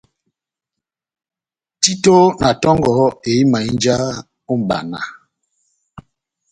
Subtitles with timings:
[1.81, 2.93] Tito na tongɔ
[3.29, 3.97] éhimahínja
[4.51, 4.99] ó mʼbana